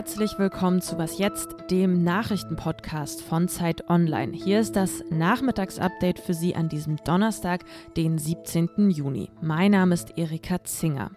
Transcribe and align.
Herzlich 0.00 0.38
willkommen 0.38 0.80
zu 0.80 0.96
Was 0.96 1.18
jetzt, 1.18 1.54
dem 1.70 2.02
Nachrichtenpodcast 2.02 3.20
von 3.20 3.48
Zeit 3.48 3.90
Online. 3.90 4.32
Hier 4.32 4.58
ist 4.58 4.74
das 4.74 5.04
Nachmittagsupdate 5.10 6.18
für 6.18 6.32
Sie 6.32 6.54
an 6.54 6.70
diesem 6.70 6.96
Donnerstag, 7.04 7.66
den 7.98 8.16
17. 8.16 8.88
Juni. 8.88 9.28
Mein 9.42 9.72
Name 9.72 9.92
ist 9.92 10.16
Erika 10.16 10.64
Zinger. 10.64 11.10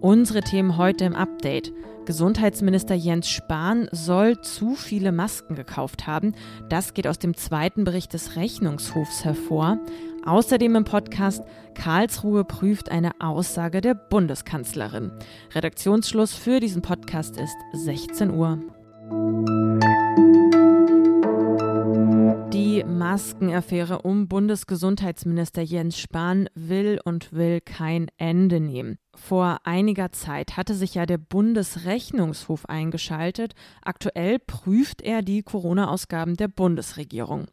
Unsere 0.00 0.40
Themen 0.40 0.76
heute 0.76 1.04
im 1.04 1.16
Update. 1.16 1.72
Gesundheitsminister 2.06 2.94
Jens 2.94 3.28
Spahn 3.28 3.88
soll 3.90 4.40
zu 4.40 4.76
viele 4.76 5.10
Masken 5.10 5.56
gekauft 5.56 6.06
haben. 6.06 6.36
Das 6.68 6.94
geht 6.94 7.08
aus 7.08 7.18
dem 7.18 7.36
zweiten 7.36 7.82
Bericht 7.82 8.12
des 8.12 8.36
Rechnungshofs 8.36 9.24
hervor. 9.24 9.78
Außerdem 10.24 10.76
im 10.76 10.84
Podcast 10.84 11.42
Karlsruhe 11.74 12.44
prüft 12.44 12.90
eine 12.90 13.20
Aussage 13.20 13.80
der 13.80 13.94
Bundeskanzlerin. 13.94 15.10
Redaktionsschluss 15.54 16.34
für 16.34 16.60
diesen 16.60 16.82
Podcast 16.82 17.36
ist 17.38 17.56
16 17.72 18.30
Uhr. 18.30 18.58
Maskenaffäre 23.12 24.00
um 24.00 24.26
Bundesgesundheitsminister 24.26 25.60
Jens 25.60 25.98
Spahn 25.98 26.48
will 26.54 26.98
und 27.04 27.34
will 27.34 27.60
kein 27.60 28.10
Ende 28.16 28.58
nehmen. 28.58 28.96
Vor 29.14 29.58
einiger 29.64 30.12
Zeit 30.12 30.56
hatte 30.56 30.72
sich 30.72 30.94
ja 30.94 31.04
der 31.04 31.18
Bundesrechnungshof 31.18 32.64
eingeschaltet. 32.70 33.52
Aktuell 33.82 34.38
prüft 34.38 35.02
er 35.02 35.20
die 35.20 35.42
Corona-Ausgaben 35.42 36.38
der 36.38 36.48
Bundesregierung. 36.48 37.48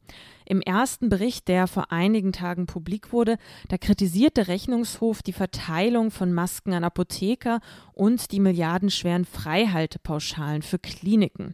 Im 0.45 0.62
ersten 0.62 1.09
Bericht, 1.09 1.49
der 1.49 1.68
vor 1.68 1.91
einigen 1.91 2.32
Tagen 2.32 2.66
publik 2.66 3.12
wurde, 3.12 3.35
da 3.68 3.77
kritisiert 3.77 4.38
der 4.38 4.48
Rechnungshof 4.48 5.21
die 5.21 5.34
Verteilung 5.34 6.10
von 6.10 6.32
Masken 6.32 6.71
an 6.71 6.85
Apotheker 6.85 7.60
und 7.91 8.32
die 8.32 8.40
milliardenschweren 8.40 9.26
Freihaltepauschalen 9.26 10.62
für 10.62 10.80
Kliniken. 10.80 11.54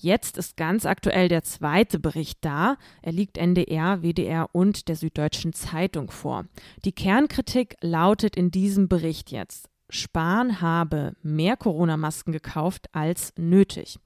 Jetzt 0.00 0.38
ist 0.38 0.56
ganz 0.56 0.86
aktuell 0.86 1.28
der 1.28 1.42
zweite 1.42 1.98
Bericht 1.98 2.38
da. 2.42 2.76
Er 3.02 3.10
liegt 3.10 3.36
NDR, 3.36 4.02
WDR 4.02 4.48
und 4.52 4.88
der 4.88 4.94
Süddeutschen 4.94 5.52
Zeitung 5.52 6.10
vor. 6.10 6.46
Die 6.84 6.92
Kernkritik 6.92 7.76
lautet 7.80 8.36
in 8.36 8.52
diesem 8.52 8.88
Bericht 8.88 9.32
jetzt. 9.32 9.68
Spahn 9.90 10.60
habe 10.60 11.14
mehr 11.22 11.56
Corona-Masken 11.56 12.32
gekauft 12.32 12.88
als 12.92 13.32
nötig. 13.36 13.98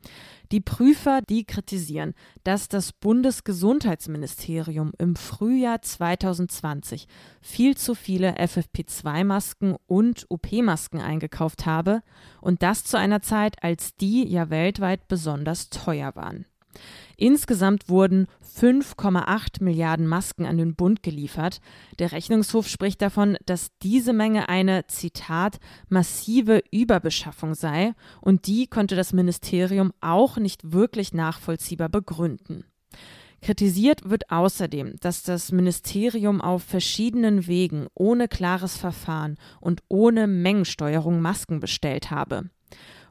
Die 0.52 0.60
Prüfer, 0.60 1.22
die 1.22 1.44
kritisieren, 1.44 2.14
dass 2.44 2.68
das 2.68 2.92
Bundesgesundheitsministerium 2.92 4.92
im 4.98 5.16
Frühjahr 5.16 5.82
2020 5.82 7.08
viel 7.40 7.76
zu 7.76 7.94
viele 7.94 8.36
FFP2-Masken 8.36 9.76
und 9.86 10.26
OP-Masken 10.28 11.00
eingekauft 11.00 11.66
habe 11.66 12.02
und 12.40 12.62
das 12.62 12.84
zu 12.84 12.98
einer 12.98 13.22
Zeit, 13.22 13.62
als 13.62 13.96
die 13.96 14.28
ja 14.28 14.50
weltweit 14.50 15.08
besonders 15.08 15.70
teuer 15.70 16.14
waren. 16.14 16.46
Insgesamt 17.16 17.88
wurden 17.88 18.26
5,8 18.58 19.62
Milliarden 19.62 20.06
Masken 20.06 20.46
an 20.46 20.58
den 20.58 20.74
Bund 20.74 21.02
geliefert. 21.02 21.60
Der 21.98 22.12
Rechnungshof 22.12 22.68
spricht 22.68 23.02
davon, 23.02 23.36
dass 23.46 23.70
diese 23.82 24.12
Menge 24.12 24.48
eine, 24.48 24.86
Zitat, 24.86 25.58
massive 25.88 26.62
Überbeschaffung 26.70 27.54
sei 27.54 27.92
und 28.20 28.46
die 28.46 28.66
konnte 28.66 28.96
das 28.96 29.12
Ministerium 29.12 29.92
auch 30.00 30.36
nicht 30.36 30.72
wirklich 30.72 31.12
nachvollziehbar 31.12 31.88
begründen. 31.88 32.64
Kritisiert 33.42 34.08
wird 34.08 34.30
außerdem, 34.30 34.94
dass 35.00 35.24
das 35.24 35.50
Ministerium 35.50 36.40
auf 36.40 36.62
verschiedenen 36.62 37.48
Wegen 37.48 37.88
ohne 37.92 38.28
klares 38.28 38.76
Verfahren 38.76 39.36
und 39.60 39.82
ohne 39.88 40.28
Mengensteuerung 40.28 41.20
Masken 41.20 41.58
bestellt 41.58 42.12
habe. 42.12 42.50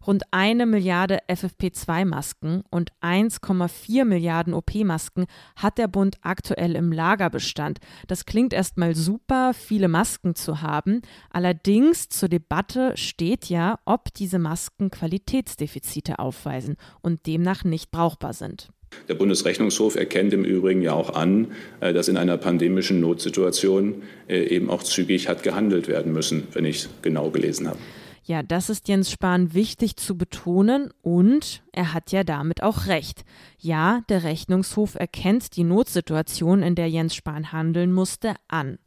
Rund 0.05 0.23
eine 0.31 0.65
Milliarde 0.65 1.19
FFP2-Masken 1.29 2.63
und 2.69 2.91
1,4 3.01 4.05
Milliarden 4.05 4.53
OP-Masken 4.53 5.25
hat 5.55 5.77
der 5.77 5.87
Bund 5.87 6.17
aktuell 6.21 6.75
im 6.75 6.91
Lagerbestand. 6.91 7.79
Das 8.07 8.25
klingt 8.25 8.53
erstmal 8.53 8.95
super, 8.95 9.53
viele 9.53 9.87
Masken 9.87 10.35
zu 10.35 10.61
haben. 10.61 11.01
Allerdings 11.29 12.09
zur 12.09 12.29
Debatte 12.29 12.93
steht 12.95 13.45
ja, 13.45 13.79
ob 13.85 14.13
diese 14.13 14.39
Masken 14.39 14.89
Qualitätsdefizite 14.89 16.19
aufweisen 16.19 16.77
und 17.01 17.27
demnach 17.27 17.63
nicht 17.63 17.91
brauchbar 17.91 18.33
sind. 18.33 18.69
Der 19.07 19.13
Bundesrechnungshof 19.13 19.95
erkennt 19.95 20.33
im 20.33 20.43
Übrigen 20.43 20.81
ja 20.81 20.93
auch 20.93 21.11
an, 21.13 21.51
äh, 21.79 21.93
dass 21.93 22.07
in 22.09 22.17
einer 22.17 22.37
pandemischen 22.37 22.99
Notsituation 22.99 24.03
äh, 24.27 24.43
eben 24.43 24.69
auch 24.69 24.83
zügig 24.83 25.29
hat 25.29 25.43
gehandelt 25.43 25.87
werden 25.87 26.11
müssen, 26.11 26.47
wenn 26.51 26.65
ich 26.65 26.89
genau 27.01 27.29
gelesen 27.29 27.69
habe. 27.69 27.79
Ja, 28.23 28.43
das 28.43 28.69
ist 28.69 28.87
Jens 28.87 29.09
Spahn 29.09 29.53
wichtig 29.53 29.97
zu 29.97 30.15
betonen 30.17 30.93
und 31.01 31.63
er 31.71 31.93
hat 31.93 32.11
ja 32.11 32.23
damit 32.23 32.61
auch 32.61 32.85
recht. 32.85 33.25
Ja, 33.57 34.01
der 34.09 34.23
Rechnungshof 34.23 34.95
erkennt 34.95 35.55
die 35.55 35.63
Notsituation, 35.63 36.61
in 36.61 36.75
der 36.75 36.89
Jens 36.89 37.15
Spahn 37.15 37.51
handeln 37.51 37.91
musste, 37.91 38.35
an. 38.47 38.77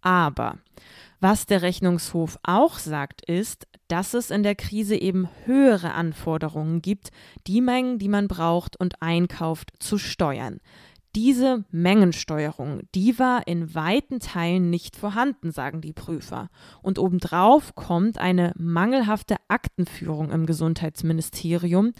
Aber 0.00 0.58
was 1.20 1.46
der 1.46 1.62
Rechnungshof 1.62 2.38
auch 2.42 2.78
sagt, 2.78 3.22
ist, 3.22 3.66
dass 3.88 4.14
es 4.14 4.30
in 4.30 4.42
der 4.42 4.54
Krise 4.54 4.96
eben 4.96 5.28
höhere 5.44 5.92
Anforderungen 5.92 6.80
gibt, 6.80 7.10
die 7.46 7.60
Mengen, 7.60 7.98
die 7.98 8.08
man 8.08 8.28
braucht 8.28 8.78
und 8.78 9.02
einkauft, 9.02 9.72
zu 9.80 9.98
steuern. 9.98 10.60
Diese 11.18 11.64
Mengensteuerung, 11.72 12.82
die 12.94 13.18
war 13.18 13.48
in 13.48 13.74
weiten 13.74 14.20
Teilen 14.20 14.70
nicht 14.70 14.94
vorhanden, 14.94 15.50
sagen 15.50 15.80
die 15.80 15.92
Prüfer. 15.92 16.48
Und 16.80 17.00
obendrauf 17.00 17.74
kommt 17.74 18.18
eine 18.18 18.52
mangelhafte 18.56 19.34
Aktenführung 19.48 20.30
im 20.30 20.46
Gesundheitsministerium, 20.46 21.90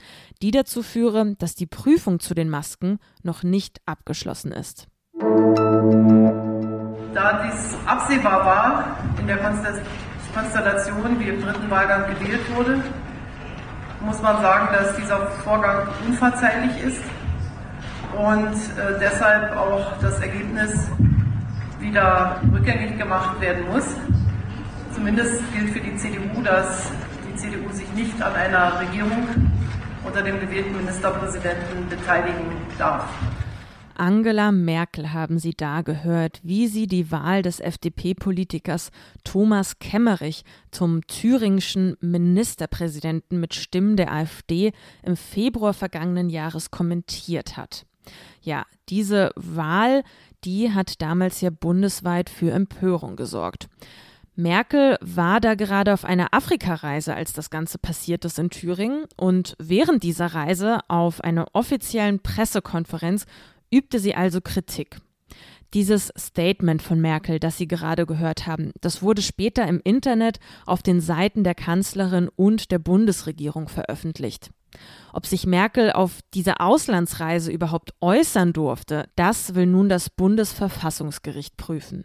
die 0.40 0.52
dazu 0.52 0.84
führe, 0.84 1.34
dass 1.34 1.56
die 1.56 1.66
Prüfung 1.66 2.20
zu 2.20 2.32
den 2.32 2.48
Masken 2.48 3.00
noch 3.24 3.42
nicht 3.42 3.80
abgeschlossen 3.86 4.52
ist. 4.52 4.86
Da 7.12 7.42
dies 7.44 7.76
absehbar 7.86 8.44
war 8.46 8.98
in 9.18 9.26
der 9.26 9.38
Konstellation, 9.38 11.18
wie 11.18 11.30
im 11.30 11.40
dritten 11.42 11.68
Wahlgang 11.68 12.14
gewählt 12.14 12.54
wurde, 12.54 12.84
muss 14.00 14.22
man 14.22 14.40
sagen, 14.40 14.68
dass 14.72 14.94
dieser 14.94 15.26
Vorgang 15.42 15.88
unverzeihlich 16.06 16.84
ist 16.84 17.02
und 18.16 18.54
äh, 18.54 18.98
deshalb 19.00 19.56
auch 19.56 19.98
das 20.00 20.20
Ergebnis 20.20 20.88
wieder 21.80 22.40
rückgängig 22.52 22.98
gemacht 22.98 23.40
werden 23.40 23.66
muss. 23.70 23.86
Zumindest 24.94 25.40
gilt 25.52 25.70
für 25.70 25.80
die 25.80 25.96
CDU, 25.96 26.42
dass 26.42 26.90
die 27.28 27.36
CDU 27.36 27.70
sich 27.72 27.90
nicht 27.92 28.20
an 28.20 28.34
einer 28.34 28.80
Regierung 28.80 29.26
unter 30.04 30.22
dem 30.22 30.40
gewählten 30.40 30.76
Ministerpräsidenten 30.76 31.88
beteiligen 31.88 32.56
darf. 32.78 33.08
Angela 33.98 34.52
Merkel 34.52 35.12
haben 35.12 35.40
Sie 35.40 35.54
da 35.54 35.82
gehört, 35.82 36.38
wie 36.44 36.68
sie 36.68 36.86
die 36.86 37.10
Wahl 37.10 37.42
des 37.42 37.58
FDP-Politikers 37.58 38.92
Thomas 39.24 39.80
Kemmerich 39.80 40.44
zum 40.70 41.04
thüringischen 41.08 41.96
Ministerpräsidenten 42.00 43.40
mit 43.40 43.54
Stimmen 43.54 43.96
der 43.96 44.12
AfD 44.12 44.72
im 45.02 45.16
Februar 45.16 45.74
vergangenen 45.74 46.30
Jahres 46.30 46.70
kommentiert 46.70 47.56
hat. 47.56 47.87
Ja, 48.48 48.64
diese 48.88 49.30
Wahl, 49.36 50.04
die 50.42 50.72
hat 50.72 51.02
damals 51.02 51.42
ja 51.42 51.50
bundesweit 51.50 52.30
für 52.30 52.50
Empörung 52.50 53.14
gesorgt. 53.14 53.68
Merkel 54.36 54.96
war 55.02 55.38
da 55.42 55.54
gerade 55.54 55.92
auf 55.92 56.06
einer 56.06 56.32
Afrikareise, 56.32 57.14
als 57.14 57.34
das 57.34 57.50
Ganze 57.50 57.76
passiert 57.76 58.24
ist 58.24 58.38
in 58.38 58.48
Thüringen. 58.48 59.04
Und 59.18 59.54
während 59.58 60.02
dieser 60.02 60.28
Reise 60.28 60.78
auf 60.88 61.20
einer 61.20 61.48
offiziellen 61.52 62.20
Pressekonferenz 62.20 63.26
übte 63.70 63.98
sie 63.98 64.14
also 64.14 64.40
Kritik. 64.40 64.96
Dieses 65.74 66.10
Statement 66.16 66.80
von 66.80 67.02
Merkel, 67.02 67.40
das 67.40 67.58
Sie 67.58 67.68
gerade 67.68 68.06
gehört 68.06 68.46
haben, 68.46 68.72
das 68.80 69.02
wurde 69.02 69.20
später 69.20 69.68
im 69.68 69.82
Internet 69.84 70.40
auf 70.64 70.82
den 70.82 71.02
Seiten 71.02 71.44
der 71.44 71.54
Kanzlerin 71.54 72.30
und 72.34 72.70
der 72.70 72.78
Bundesregierung 72.78 73.68
veröffentlicht. 73.68 74.52
Ob 75.12 75.26
sich 75.26 75.46
Merkel 75.46 75.92
auf 75.92 76.20
dieser 76.34 76.60
Auslandsreise 76.60 77.50
überhaupt 77.50 77.94
äußern 78.00 78.52
durfte, 78.52 79.08
das 79.16 79.54
will 79.54 79.66
nun 79.66 79.88
das 79.88 80.10
Bundesverfassungsgericht 80.10 81.56
prüfen. 81.56 82.04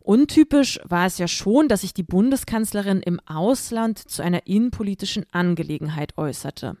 Untypisch 0.00 0.78
war 0.84 1.06
es 1.06 1.18
ja 1.18 1.26
schon, 1.26 1.68
dass 1.68 1.80
sich 1.80 1.92
die 1.92 2.04
Bundeskanzlerin 2.04 3.00
im 3.00 3.20
Ausland 3.26 3.98
zu 3.98 4.22
einer 4.22 4.46
innenpolitischen 4.46 5.26
Angelegenheit 5.32 6.16
äußerte. 6.16 6.76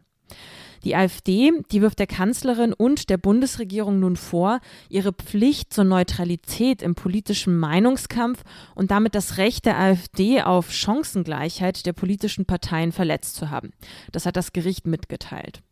Die 0.84 0.94
AfD, 0.94 1.52
die 1.70 1.82
wirft 1.82 1.98
der 1.98 2.06
Kanzlerin 2.06 2.72
und 2.72 3.10
der 3.10 3.18
Bundesregierung 3.18 4.00
nun 4.00 4.16
vor, 4.16 4.60
ihre 4.88 5.12
Pflicht 5.12 5.72
zur 5.72 5.84
Neutralität 5.84 6.82
im 6.82 6.94
politischen 6.94 7.56
Meinungskampf 7.56 8.42
und 8.74 8.90
damit 8.90 9.14
das 9.14 9.36
Recht 9.38 9.66
der 9.66 9.78
AfD 9.78 10.42
auf 10.42 10.72
Chancengleichheit 10.72 11.86
der 11.86 11.92
politischen 11.92 12.46
Parteien 12.46 12.92
verletzt 12.92 13.36
zu 13.36 13.50
haben. 13.50 13.72
Das 14.12 14.26
hat 14.26 14.36
das 14.36 14.52
Gericht 14.52 14.86
mitgeteilt. 14.86 15.62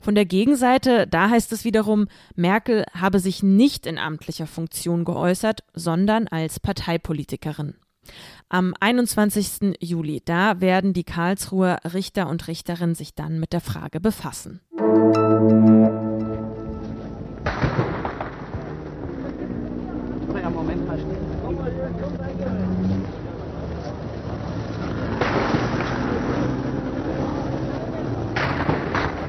Von 0.00 0.14
der 0.14 0.26
Gegenseite, 0.26 1.06
da 1.06 1.30
heißt 1.30 1.52
es 1.52 1.64
wiederum, 1.64 2.08
Merkel 2.34 2.84
habe 2.94 3.20
sich 3.20 3.42
nicht 3.42 3.86
in 3.86 3.98
amtlicher 3.98 4.46
Funktion 4.46 5.04
geäußert, 5.04 5.64
sondern 5.74 6.28
als 6.28 6.60
Parteipolitikerin. 6.60 7.74
Am 8.48 8.74
21. 8.80 9.76
Juli, 9.80 10.20
da 10.24 10.60
werden 10.60 10.92
die 10.92 11.04
Karlsruher 11.04 11.78
Richter 11.94 12.28
und 12.28 12.48
Richterinnen 12.48 12.94
sich 12.94 13.14
dann 13.14 13.40
mit 13.40 13.52
der 13.52 13.60
Frage 13.60 13.98
befassen. 14.00 14.60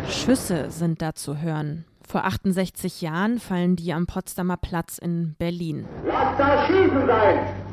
Schüsse 0.10 0.70
sind 0.70 1.02
da 1.02 1.16
zu 1.16 1.42
hören. 1.42 1.86
Vor 2.08 2.26
68 2.26 3.02
Jahren 3.02 3.40
fallen 3.40 3.76
die 3.76 3.94
am 3.94 4.06
Potsdamer 4.06 4.58
Platz 4.58 4.98
in 4.98 5.36
Berlin. 5.38 5.86
Lasst 6.06 6.40
das 6.40 6.68
Schießen 6.68 7.08
sein! 7.08 7.73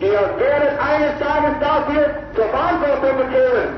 Ihr 0.00 0.10
werdet 0.10 0.78
eines 0.80 1.18
Tages 1.20 1.60
dafür 1.60 2.14
zur 2.34 2.48
Verantwortung 2.48 3.16
bekehren. 3.16 3.74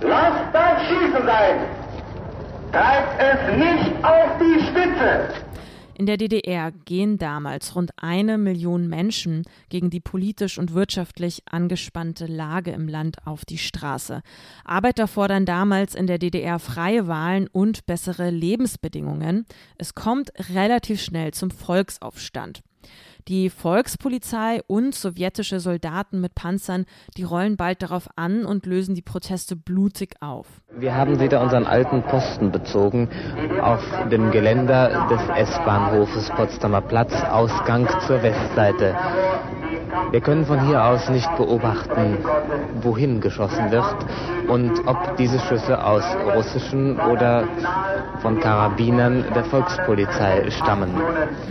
Lasst 0.00 0.54
das 0.54 0.82
Schießen 0.86 1.26
sein! 1.26 1.58
Treibt 2.72 3.20
es 3.20 3.56
nicht 3.56 4.04
auf 4.04 4.38
die 4.38 4.64
Spitze! 4.66 5.28
In 5.94 6.06
der 6.06 6.16
DDR 6.16 6.72
gehen 6.72 7.18
damals 7.18 7.76
rund 7.76 7.92
eine 7.96 8.38
Million 8.38 8.88
Menschen 8.88 9.44
gegen 9.68 9.90
die 9.90 10.00
politisch 10.00 10.58
und 10.58 10.72
wirtschaftlich 10.72 11.42
angespannte 11.48 12.26
Lage 12.26 12.70
im 12.70 12.88
Land 12.88 13.18
auf 13.26 13.44
die 13.44 13.58
Straße. 13.58 14.22
Arbeiter 14.64 15.06
fordern 15.06 15.44
damals 15.44 15.94
in 15.94 16.06
der 16.06 16.18
DDR 16.18 16.58
freie 16.58 17.06
Wahlen 17.08 17.46
und 17.46 17.86
bessere 17.86 18.30
Lebensbedingungen. 18.30 19.46
Es 19.76 19.94
kommt 19.94 20.32
relativ 20.52 21.00
schnell 21.00 21.32
zum 21.34 21.50
Volksaufstand. 21.50 22.62
Die 23.28 23.50
Volkspolizei 23.50 24.62
und 24.66 24.94
sowjetische 24.94 25.60
Soldaten 25.60 26.20
mit 26.20 26.34
Panzern, 26.34 26.86
die 27.16 27.22
rollen 27.22 27.56
bald 27.56 27.82
darauf 27.82 28.08
an 28.16 28.44
und 28.44 28.66
lösen 28.66 28.96
die 28.96 29.02
Proteste 29.02 29.54
blutig 29.54 30.16
auf. 30.20 30.46
Wir 30.76 30.96
haben 30.96 31.20
wieder 31.20 31.40
unseren 31.40 31.66
alten 31.66 32.02
Posten 32.02 32.50
bezogen 32.50 33.08
auf 33.60 33.82
dem 34.10 34.32
Geländer 34.32 35.06
des 35.08 35.20
S-Bahnhofes 35.50 36.30
Potsdamer 36.30 36.80
Platz, 36.80 37.12
Ausgang 37.22 37.88
zur 38.06 38.22
Westseite. 38.22 38.96
Wir 40.10 40.20
können 40.20 40.44
von 40.44 40.66
hier 40.66 40.84
aus 40.84 41.08
nicht 41.08 41.28
beobachten, 41.36 42.18
wohin 42.82 43.20
geschossen 43.20 43.70
wird 43.70 44.06
und 44.48 44.86
ob 44.86 45.16
diese 45.16 45.38
Schüsse 45.40 45.84
aus 45.84 46.04
russischen 46.34 46.98
oder 46.98 47.48
von 48.20 48.38
Karabinern 48.40 49.24
der 49.34 49.44
Volkspolizei 49.44 50.50
stammen. 50.50 50.90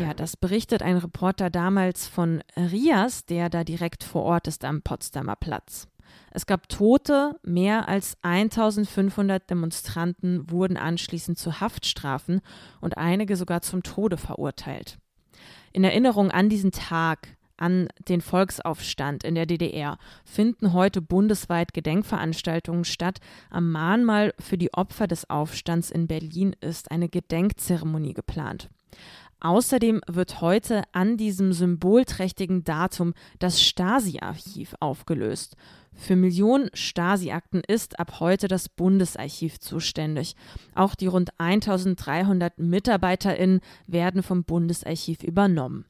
Ja, 0.02 0.14
das 0.14 0.38
berichtet 0.38 0.84
ein 0.84 0.98
Reporter 0.98 1.50
damals 1.50 2.08
von 2.08 2.42
Rias, 2.56 3.26
der 3.26 3.50
da 3.50 3.64
direkt 3.64 4.04
vor 4.04 4.24
Ort 4.24 4.48
ist 4.48 4.64
am 4.64 4.82
Potsdamer 4.82 5.36
Platz. 5.36 5.88
Es 6.32 6.46
gab 6.46 6.70
Tote, 6.70 7.36
mehr 7.44 7.88
als 7.88 8.18
1500 8.22 9.50
Demonstranten 9.50 10.50
wurden 10.50 10.78
anschließend 10.78 11.38
zu 11.38 11.60
Haftstrafen 11.60 12.42
und 12.80 12.98
einige 12.98 13.36
sogar 13.36 13.62
zum 13.62 13.84
Tode 13.84 14.18
verurteilt. 14.18 14.98
In 15.74 15.84
Erinnerung 15.84 16.32
an 16.32 16.50
diesen 16.50 16.72
Tag 16.72 17.36
an 17.62 17.88
den 18.10 18.22
Volksaufstand 18.22 19.24
in 19.24 19.36
der 19.36 19.46
DDR 19.46 19.98
finden 20.26 20.74
heute 20.74 21.02
bundesweit 21.02 21.74
Gedenkveranstaltungen 21.74 22.84
statt. 22.84 23.20
Am 23.50 23.72
Mahnmal 23.72 24.34
für 24.40 24.58
die 24.58 24.74
Opfer 24.74 25.08
des 25.08 25.30
Aufstands 25.30 25.92
in 25.92 26.08
Berlin 26.08 26.56
ist 26.60 26.92
eine 26.92 27.08
Gedenkzeremonie 27.08 28.14
geplant. 28.14 28.70
Außerdem 29.40 30.02
wird 30.08 30.42
heute 30.42 30.84
an 30.92 31.18
diesem 31.18 31.52
symbolträchtigen 31.52 32.64
Datum 32.64 33.14
das 33.40 33.62
Stasi-Archiv 33.62 34.76
aufgelöst. 34.80 35.56
Für 35.94 36.16
Millionen 36.16 36.70
Stasi-Akten 36.74 37.62
ist 37.68 38.00
ab 38.00 38.20
heute 38.20 38.48
das 38.48 38.70
Bundesarchiv 38.70 39.60
zuständig. 39.60 40.36
Auch 40.76 40.94
die 40.94 41.08
rund 41.08 41.32
1300 41.40 42.60
MitarbeiterInnen 42.60 43.62
werden 43.88 44.22
vom 44.22 44.44
Bundesarchiv 44.44 45.24
übernommen. 45.24 45.86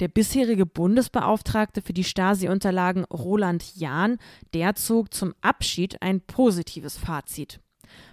Der 0.00 0.08
bisherige 0.08 0.66
Bundesbeauftragte 0.66 1.82
für 1.82 1.92
die 1.92 2.04
Stasi-Unterlagen 2.04 3.04
Roland 3.04 3.76
Jahn, 3.76 4.18
der 4.54 4.74
zog 4.74 5.14
zum 5.14 5.34
Abschied 5.40 6.02
ein 6.02 6.20
positives 6.20 6.96
Fazit. 6.96 7.60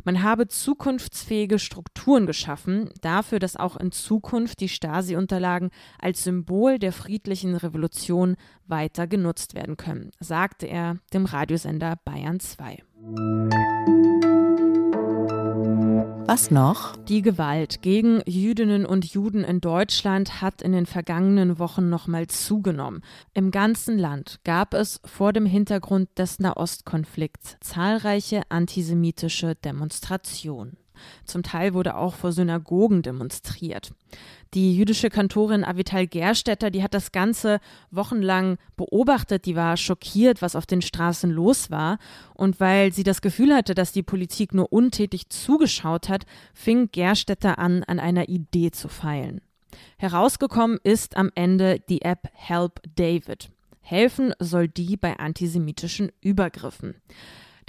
Man 0.03 0.23
habe 0.23 0.47
zukunftsfähige 0.47 1.59
Strukturen 1.59 2.25
geschaffen, 2.25 2.89
dafür, 3.01 3.39
dass 3.39 3.55
auch 3.55 3.77
in 3.77 3.91
Zukunft 3.91 4.59
die 4.59 4.69
Stasi-Unterlagen 4.69 5.69
als 5.99 6.23
Symbol 6.23 6.79
der 6.79 6.91
friedlichen 6.91 7.55
Revolution 7.55 8.35
weiter 8.67 9.07
genutzt 9.07 9.55
werden 9.55 9.77
können, 9.77 10.11
sagte 10.19 10.67
er 10.67 10.97
dem 11.13 11.25
Radiosender 11.25 11.97
Bayern 12.03 12.39
2. 12.39 12.83
Was 16.29 16.51
noch? 16.51 16.95
Die 17.07 17.23
Gewalt 17.23 17.81
gegen 17.81 18.21
Jüdinnen 18.27 18.85
und 18.85 19.03
Juden 19.03 19.43
in 19.43 19.61
Deutschland 19.61 20.43
hat 20.43 20.61
in 20.61 20.73
den 20.73 20.85
vergangenen 20.85 21.57
Wochen 21.57 21.89
nochmal 21.89 22.27
zugenommen. 22.27 23.01
Im 23.33 23.49
ganzen 23.49 23.97
Land 23.97 24.39
gab 24.43 24.75
es 24.75 25.01
vor 25.03 25.33
dem 25.33 25.47
Hintergrund 25.47 26.07
des 26.19 26.37
Nahostkonflikts 26.37 27.57
zahlreiche 27.61 28.43
antisemitische 28.49 29.55
Demonstrationen. 29.55 30.77
Zum 31.25 31.43
Teil 31.43 31.73
wurde 31.73 31.95
auch 31.95 32.15
vor 32.15 32.31
Synagogen 32.31 33.01
demonstriert. 33.01 33.91
Die 34.53 34.75
jüdische 34.75 35.09
Kantorin 35.09 35.63
Avital 35.63 36.07
Gerstetter, 36.07 36.71
die 36.71 36.81
hat 36.81 36.93
das 36.95 37.11
Ganze 37.11 37.59
wochenlang 37.91 38.57
beobachtet, 38.77 39.45
die 39.45 39.55
war 39.55 39.77
schockiert, 39.77 40.41
was 40.41 40.55
auf 40.55 40.65
den 40.65 40.81
Straßen 40.81 41.29
los 41.29 41.69
war. 41.69 41.99
Und 42.33 42.59
weil 42.59 42.91
sie 42.91 43.03
das 43.03 43.21
Gefühl 43.21 43.53
hatte, 43.53 43.75
dass 43.75 43.91
die 43.91 44.03
Politik 44.03 44.53
nur 44.53 44.73
untätig 44.73 45.29
zugeschaut 45.29 46.09
hat, 46.09 46.25
fing 46.53 46.89
Gerstetter 46.91 47.59
an, 47.59 47.83
an 47.83 47.99
einer 47.99 48.27
Idee 48.27 48.71
zu 48.71 48.87
feilen. 48.87 49.41
Herausgekommen 49.97 50.79
ist 50.83 51.15
am 51.15 51.31
Ende 51.35 51.79
die 51.87 52.01
App 52.01 52.29
Help 52.33 52.81
David. 52.95 53.49
Helfen 53.81 54.33
soll 54.39 54.67
die 54.67 54.97
bei 54.97 55.17
antisemitischen 55.17 56.11
Übergriffen. 56.21 56.95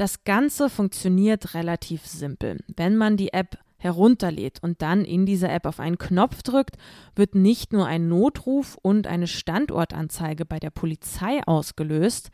Das 0.00 0.24
Ganze 0.24 0.70
funktioniert 0.70 1.52
relativ 1.52 2.06
simpel. 2.06 2.64
Wenn 2.74 2.96
man 2.96 3.18
die 3.18 3.34
App 3.34 3.58
herunterlädt 3.76 4.62
und 4.62 4.80
dann 4.80 5.04
in 5.04 5.26
dieser 5.26 5.52
App 5.52 5.66
auf 5.66 5.78
einen 5.78 5.98
Knopf 5.98 6.42
drückt, 6.42 6.78
wird 7.14 7.34
nicht 7.34 7.74
nur 7.74 7.84
ein 7.84 8.08
Notruf 8.08 8.78
und 8.80 9.06
eine 9.06 9.26
Standortanzeige 9.26 10.46
bei 10.46 10.58
der 10.58 10.70
Polizei 10.70 11.42
ausgelöst, 11.44 12.30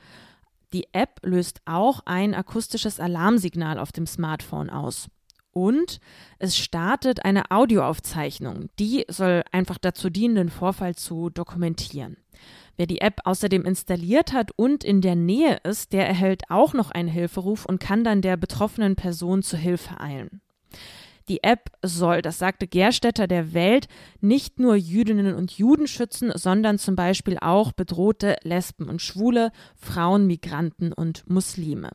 die 0.72 0.86
App 0.92 1.18
löst 1.24 1.60
auch 1.64 2.02
ein 2.04 2.36
akustisches 2.36 3.00
Alarmsignal 3.00 3.80
auf 3.80 3.90
dem 3.90 4.06
Smartphone 4.06 4.70
aus. 4.70 5.08
Und 5.56 6.00
es 6.38 6.54
startet 6.58 7.24
eine 7.24 7.50
Audioaufzeichnung, 7.50 8.68
die 8.78 9.06
soll 9.08 9.42
einfach 9.52 9.78
dazu 9.78 10.10
dienen, 10.10 10.34
den 10.34 10.48
Vorfall 10.50 10.96
zu 10.96 11.30
dokumentieren. 11.30 12.18
Wer 12.76 12.84
die 12.84 13.00
App 13.00 13.20
außerdem 13.24 13.64
installiert 13.64 14.34
hat 14.34 14.50
und 14.56 14.84
in 14.84 15.00
der 15.00 15.16
Nähe 15.16 15.56
ist, 15.64 15.94
der 15.94 16.06
erhält 16.06 16.42
auch 16.50 16.74
noch 16.74 16.90
einen 16.90 17.08
Hilferuf 17.08 17.64
und 17.64 17.80
kann 17.80 18.04
dann 18.04 18.20
der 18.20 18.36
betroffenen 18.36 18.96
Person 18.96 19.42
zu 19.42 19.56
Hilfe 19.56 19.98
eilen. 19.98 20.42
Die 21.30 21.42
App 21.42 21.70
soll, 21.80 22.20
das 22.20 22.38
sagte 22.38 22.66
Gerstetter 22.66 23.26
der 23.26 23.54
Welt, 23.54 23.88
nicht 24.20 24.58
nur 24.58 24.76
Jüdinnen 24.76 25.34
und 25.34 25.52
Juden 25.52 25.86
schützen, 25.86 26.32
sondern 26.34 26.76
zum 26.76 26.96
Beispiel 26.96 27.38
auch 27.40 27.72
bedrohte 27.72 28.36
Lesben 28.42 28.90
und 28.90 29.00
Schwule, 29.00 29.52
Frauen, 29.74 30.26
Migranten 30.26 30.92
und 30.92 31.24
Muslime. 31.30 31.92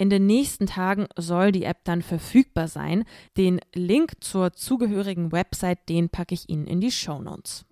In 0.00 0.08
den 0.08 0.24
nächsten 0.24 0.64
Tagen 0.64 1.08
soll 1.18 1.52
die 1.52 1.64
App 1.64 1.84
dann 1.84 2.00
verfügbar 2.00 2.68
sein. 2.68 3.04
Den 3.36 3.60
Link 3.74 4.12
zur 4.20 4.54
zugehörigen 4.54 5.30
Website, 5.30 5.90
den 5.90 6.08
packe 6.08 6.32
ich 6.32 6.48
Ihnen 6.48 6.66
in 6.66 6.80
die 6.80 6.90
Show 6.90 7.20
Notes. 7.20 7.66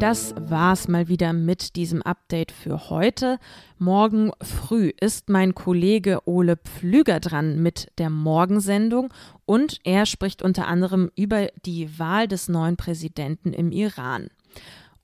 Das 0.00 0.34
war's 0.36 0.88
mal 0.88 1.06
wieder 1.06 1.32
mit 1.32 1.76
diesem 1.76 2.02
Update 2.02 2.50
für 2.50 2.90
heute. 2.90 3.38
Morgen 3.78 4.32
früh 4.42 4.90
ist 5.00 5.28
mein 5.28 5.54
Kollege 5.54 6.26
Ole 6.26 6.56
Pflüger 6.56 7.20
dran 7.20 7.62
mit 7.62 7.92
der 7.98 8.10
Morgensendung 8.10 9.14
und 9.44 9.78
er 9.84 10.06
spricht 10.06 10.42
unter 10.42 10.66
anderem 10.66 11.12
über 11.14 11.46
die 11.64 12.00
Wahl 12.00 12.26
des 12.26 12.48
neuen 12.48 12.76
Präsidenten 12.76 13.52
im 13.52 13.70
Iran. 13.70 14.26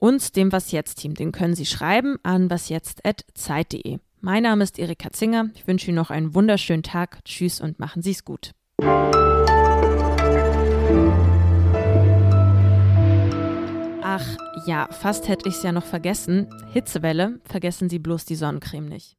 Und 0.03 0.35
dem 0.35 0.51
Was 0.51 0.73
jetzt 0.73 0.95
Team, 0.95 1.13
den 1.13 1.31
können 1.31 1.55
Sie 1.55 1.65
schreiben 1.65 2.17
an 2.23 2.49
wasjetzt@zeit.de. 2.49 3.99
Mein 4.19 4.43
Name 4.43 4.61
ist 4.65 4.77
Erika 4.77 5.11
Zinger. 5.11 5.45
Ich 5.55 5.65
wünsche 5.65 5.87
Ihnen 5.87 5.95
noch 5.95 6.09
einen 6.09 6.35
wunderschönen 6.35 6.83
Tag. 6.83 7.23
Tschüss 7.23 7.61
und 7.61 7.79
machen 7.79 8.01
Sie 8.01 8.11
es 8.11 8.25
gut. 8.25 8.51
Ach 14.01 14.27
ja, 14.65 14.89
fast 14.91 15.29
hätte 15.29 15.47
ich 15.47 15.55
es 15.55 15.63
ja 15.63 15.71
noch 15.71 15.85
vergessen. 15.85 16.49
Hitzewelle, 16.73 17.39
vergessen 17.45 17.87
Sie 17.87 17.99
bloß 17.99 18.25
die 18.25 18.35
Sonnencreme 18.35 18.89
nicht. 18.89 19.15